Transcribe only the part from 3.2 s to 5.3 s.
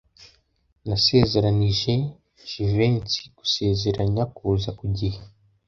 gusezeranya kuza ku gihe.